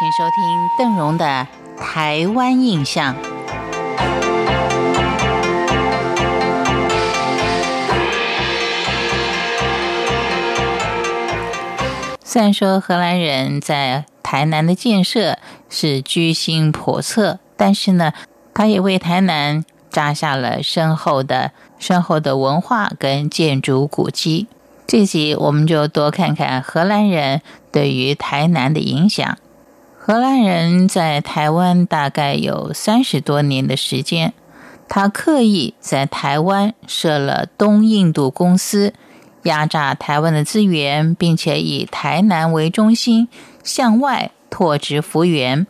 [0.00, 1.46] 请收听邓荣的
[1.78, 3.14] 《台湾印象》。
[12.24, 15.36] 虽然说荷兰人在台南的建设
[15.68, 18.14] 是居心叵测，但是呢，
[18.54, 24.46] 他也为台南扎下了深厚的、深厚的文化跟建筑古迹。
[24.86, 29.36] 这集我们就多看看荷兰人对于台南的影响。
[30.02, 34.32] 荷兰人在台湾大概有三十多年的时间，
[34.88, 38.94] 他刻意在台湾设了东印度公司。
[39.42, 43.28] 压榨台湾的资源，并且以台南为中心
[43.62, 45.66] 向外拓殖幅员。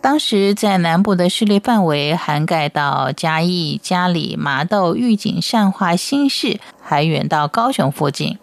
[0.00, 8.38] 当时在南部的势力范围涵盖到嘉义、嘉里、麻豆、玉井、善化、新市，还远到高雄附近。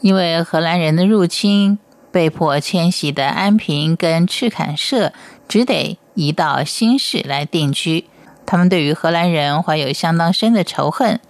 [0.00, 1.78] 因为荷兰人的入侵，
[2.10, 5.12] 被迫迁徙的安平跟赤坎社
[5.46, 8.06] 只得移到新市来定居。
[8.46, 11.20] 他们对于荷兰人怀有相当深的仇恨。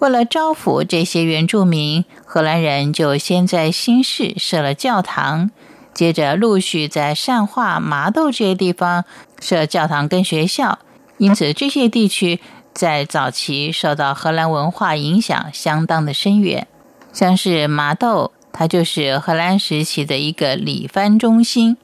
[0.00, 5.50] 为了招抚这些原住民，荷兰人就先在新市设了教堂，
[5.94, 9.04] 接着陆续在善化、麻豆这些地方
[9.40, 10.78] 设教堂跟学校。
[11.16, 12.40] 因此，这些地区
[12.74, 16.66] 在早期受到荷兰文化影响相当的深远。
[17.12, 21.76] 像是麻豆，它就是荷兰时期的一个礼藩中心。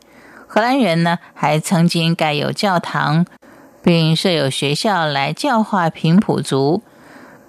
[0.46, 3.26] 荷兰人呢，还曾经盖有教堂，
[3.82, 6.82] 并设有学校来教化平埔族。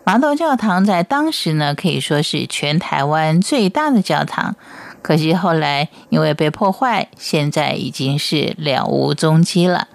[0.04, 4.56] 麻豆教堂在当时呢，可以说是全台湾最大的教堂。
[5.04, 9.88] 可惜后来因为被破坏，现在已经是了无踪迹了。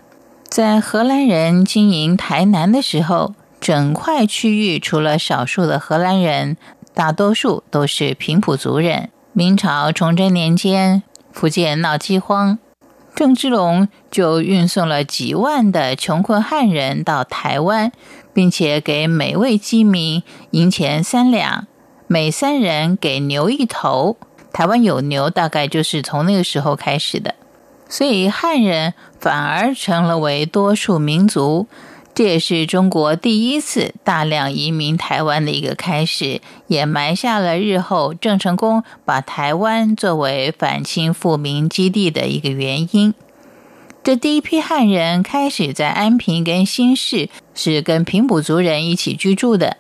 [0.49, 6.57] 在荷兰人经营台南的时候，整块区域除了少数的荷兰人，
[6.95, 9.11] 大多数都是平埔族人。
[9.39, 12.59] 明朝崇祯年间，福建闹饥荒，
[13.15, 17.93] 郑芝龙就运送了几万的穷困汉人到台湾。
[18.33, 21.67] 并且给每位饥民银钱三两，
[22.07, 24.17] 每三人给牛一头。
[24.53, 27.35] 台湾有牛，大概就是从那个时候开始的。
[27.89, 31.67] 所以汉人反而成了为多数民族，
[32.17, 43.13] 这也是中国第一次大量移民台湾的一个开始，也埋下了日后郑成功把台湾作为反清复明基地的一个原因。
[44.03, 49.77] 这第一批汉人开始在安平跟新市是跟平埔族人一起居住的。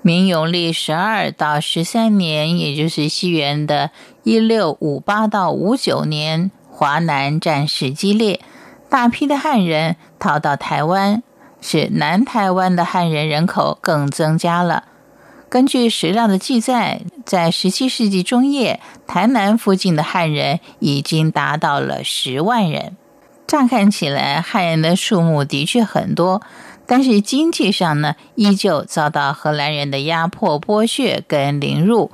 [0.00, 3.90] 明永历十二到十三年，也就是西元的
[4.22, 8.40] 一六五八到五九年，华南战事激烈，
[8.88, 11.22] 大批的汉人逃到台湾，
[11.66, 14.84] 使南台湾的汉人人口更增加了。
[15.48, 22.94] 根据史料的记载，在十七世纪中叶，台南附近的汉人已经达到了十万人。
[23.46, 26.42] 乍看起来，汉人的数目的确很多，
[26.84, 32.10] 但是经济上呢，依旧遭到荷兰人的压迫、剥削跟凌辱。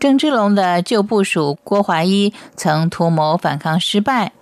[0.00, 4.32] 郑芝龙的旧部属郭怀一曾图谋反抗失败，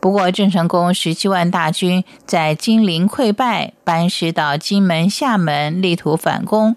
[0.00, 6.76] 不过郑成功十七万大军在金陵溃败，班师到金门、厦门，力图反攻。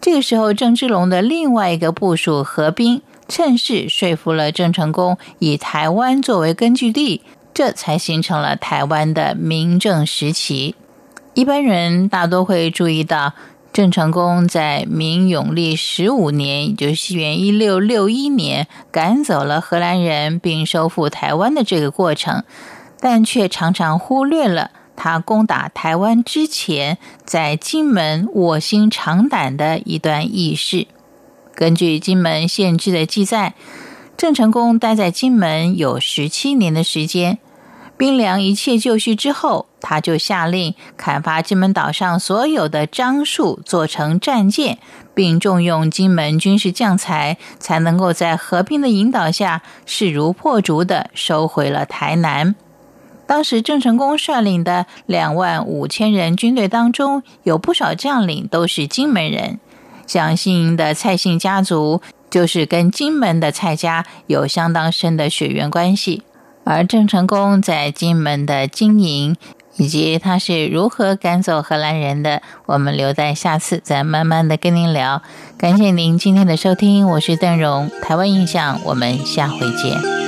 [0.00, 7.22] 这个时候，郑芝龙的另外一个部属何斌趁势说服了郑成功，以台湾作为根据地。
[7.54, 10.74] 这才形成了台湾的明政时期。
[11.34, 13.34] 一般人大多会注意到，
[13.72, 22.44] 郑成功在明永历十五年，也就是西元一六六一年，赶走了荷兰人并收复台湾的这个过程，
[23.00, 30.86] 但却常常忽略了他攻打台湾之前，在金门卧薪尝胆的一段轶事。
[31.54, 33.54] 根据金门县志的记载。
[34.14, 37.38] 郑成功待在金门有十七年的时间，
[38.02, 44.78] 兵粮一切就绪之后，他就下令砍伐金门岛上所有的樟树，做成战舰，
[45.14, 52.56] 并重用金门军事将才，才能够在和平的引导下，势如破竹的收回了台南。
[53.24, 59.60] 当时郑成功率领的两万五千人军队当中，有不少将领都是金门人，
[60.08, 62.02] 像姓营的蔡姓家族。
[62.28, 66.22] 就是跟金门的蔡家有相当深的血缘关系，
[66.64, 69.36] 而郑成功在金门的经营，
[69.76, 75.22] 以及他是如何赶走荷兰人的，我们留在下次再慢慢的跟您聊。
[75.58, 80.21] 感谢您今天的收听，我是邓荣，台湾印象，我们下回见。